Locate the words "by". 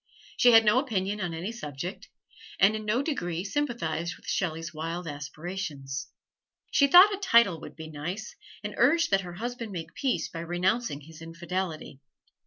10.27-10.39